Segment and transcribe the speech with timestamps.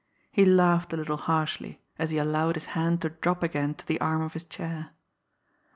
[0.31, 4.01] He laughed a little harshly, as he allowed his hand to drop again to the
[4.01, 4.93] arm of his chair.